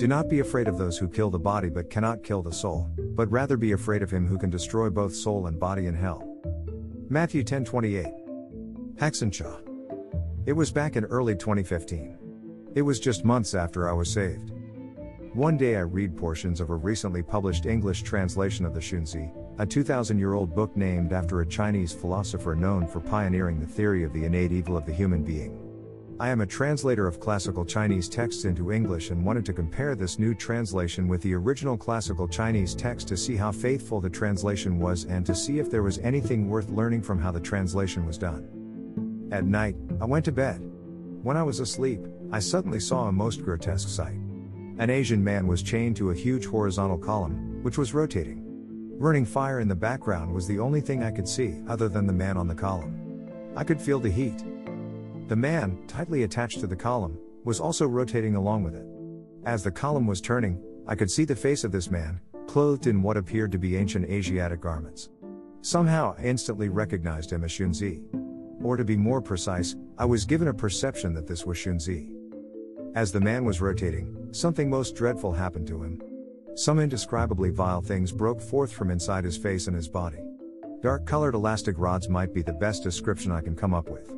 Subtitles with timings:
[0.00, 2.88] Do not be afraid of those who kill the body but cannot kill the soul,
[2.96, 6.26] but rather be afraid of him who can destroy both soul and body in hell.
[7.10, 8.10] Matthew 10:28.
[8.96, 9.60] Haxenshaw.
[10.46, 12.16] It was back in early 2015.
[12.74, 14.54] It was just months after I was saved.
[15.34, 19.66] One day I read portions of a recently published English translation of the Xunzi, a
[19.66, 24.14] 2000 year old book named after a Chinese philosopher known for pioneering the theory of
[24.14, 25.69] the innate evil of the human being.
[26.20, 30.18] I am a translator of classical Chinese texts into English and wanted to compare this
[30.18, 35.04] new translation with the original classical Chinese text to see how faithful the translation was
[35.04, 39.30] and to see if there was anything worth learning from how the translation was done.
[39.32, 40.60] At night, I went to bed.
[41.22, 44.18] When I was asleep, I suddenly saw a most grotesque sight.
[44.76, 48.44] An Asian man was chained to a huge horizontal column, which was rotating.
[48.98, 52.12] Burning fire in the background was the only thing I could see, other than the
[52.12, 53.00] man on the column.
[53.56, 54.44] I could feel the heat.
[55.30, 58.84] The man, tightly attached to the column, was also rotating along with it.
[59.48, 63.00] As the column was turning, I could see the face of this man, clothed in
[63.00, 65.08] what appeared to be ancient Asiatic garments.
[65.60, 68.02] Somehow I instantly recognized him as Xunzi.
[68.60, 72.10] Or to be more precise, I was given a perception that this was Xunzi.
[72.96, 76.02] As the man was rotating, something most dreadful happened to him.
[76.56, 80.24] Some indescribably vile things broke forth from inside his face and his body.
[80.82, 84.12] Dark colored elastic rods might be the best description I can come up with.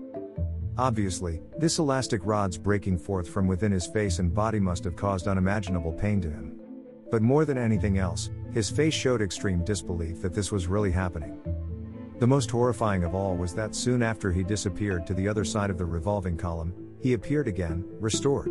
[0.78, 5.29] Obviously, this elastic rod's breaking forth from within his face and body must have caused
[5.29, 6.59] unimaginable pain to him.
[7.11, 11.39] But more than anything else, his face showed extreme disbelief that this was really happening.
[12.20, 15.69] The most horrifying of all was that soon after he disappeared to the other side
[15.69, 18.51] of the revolving column, he appeared again, restored.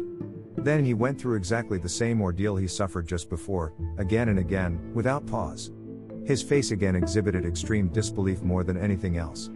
[0.57, 4.91] Then he went through exactly the same ordeal he suffered just before, again and again,
[4.93, 5.71] without pause.
[6.25, 9.49] His face again exhibited extreme disbelief more than anything else.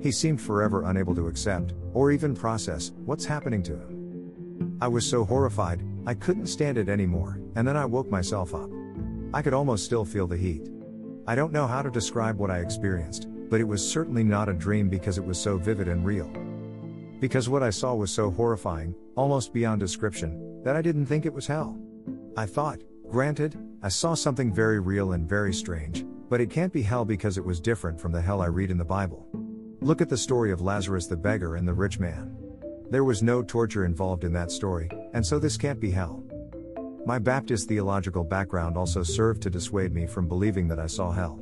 [0.00, 4.76] He seemed forever unable to accept, or even process, what's happening to him.
[4.80, 8.70] I was so horrified, I couldn't stand it anymore, and then I woke myself up.
[9.32, 10.68] I could almost still feel the heat.
[11.26, 14.54] I don't know how to describe what I experienced, but it was certainly not a
[14.54, 16.30] dream because it was so vivid and real.
[17.20, 21.32] Because what I saw was so horrifying, almost beyond description, that I didn't think it
[21.32, 21.78] was hell.
[22.36, 26.82] I thought, granted, I saw something very real and very strange, but it can't be
[26.82, 29.26] hell because it was different from the hell I read in the Bible.
[29.80, 32.34] Look at the story of Lazarus the beggar and the rich man.
[32.90, 36.24] There was no torture involved in that story, and so this can't be hell.
[37.04, 41.38] My Baptist theological background also served to dissuade me from believing that I saw hell.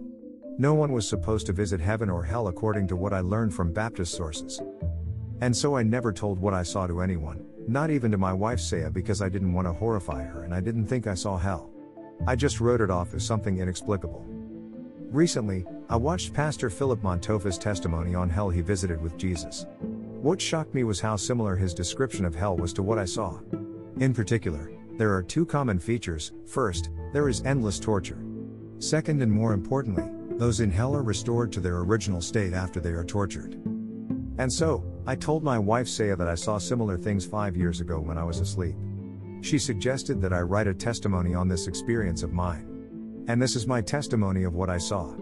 [0.58, 3.72] No one was supposed to visit heaven or hell according to what I learned from
[3.72, 4.60] Baptist sources.
[5.40, 8.60] And so I never told what I saw to anyone, not even to my wife
[8.60, 11.70] Saya because I didn't want to horrify her and I didn't think I saw hell.
[12.26, 14.33] I just wrote it off as something inexplicable.
[15.14, 19.64] Recently, I watched Pastor Philip Mantofa's testimony on hell he visited with Jesus.
[19.80, 23.38] What shocked me was how similar his description of hell was to what I saw.
[24.00, 28.24] In particular, there are two common features first, there is endless torture.
[28.80, 32.90] Second, and more importantly, those in hell are restored to their original state after they
[32.90, 33.54] are tortured.
[34.38, 38.00] And so, I told my wife Saya that I saw similar things five years ago
[38.00, 38.74] when I was asleep.
[39.42, 42.73] She suggested that I write a testimony on this experience of mine.
[43.26, 45.14] And this is my testimony of what I saw.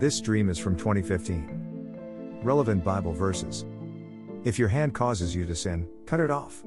[0.00, 2.40] This dream is from 2015.
[2.42, 3.64] Relevant Bible verses.
[4.42, 6.64] If your hand causes you to sin, cut it off.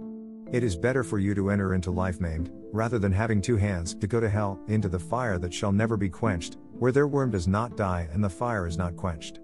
[0.54, 3.96] It is better for you to enter into life maimed, rather than having two hands,
[3.96, 7.32] to go to hell, into the fire that shall never be quenched, where their worm
[7.32, 9.40] does not die and the fire is not quenched.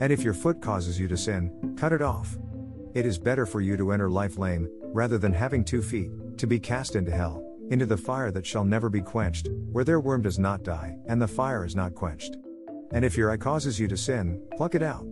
[0.00, 2.36] And if your foot causes you to sin, cut it off.
[2.92, 6.46] It is better for you to enter life lame, rather than having two feet, to
[6.46, 10.22] be cast into hell, into the fire that shall never be quenched, where their worm
[10.22, 12.36] does not die, and the fire is not quenched.
[12.92, 15.06] And if your eye causes you to sin, pluck it out.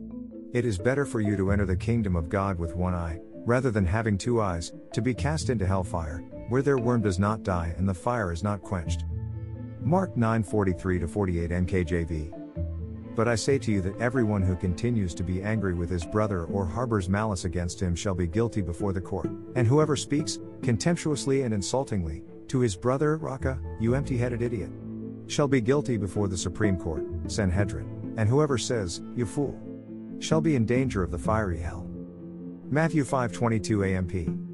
[0.52, 3.70] It is better for you to enter the kingdom of God with one eye, rather
[3.70, 7.74] than having two eyes, to be cast into hellfire, where their worm does not die
[7.78, 9.04] and the fire is not quenched.
[9.80, 12.32] Mark 9:43 48 NKJV.
[13.14, 16.44] But I say to you that everyone who continues to be angry with his brother
[16.44, 19.30] or harbors malice against him shall be guilty before the court.
[19.56, 24.70] And whoever speaks, contemptuously and insultingly, to his brother, Raca, you empty headed idiot,
[25.26, 29.58] shall be guilty before the Supreme Court, Sanhedrin, and whoever says, you fool,
[30.18, 31.86] shall be in danger of the fiery hell.
[32.70, 34.47] Matthew 5:22 AMP